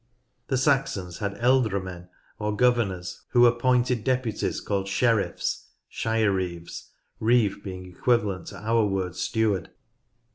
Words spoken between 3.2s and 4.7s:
who appointed deputies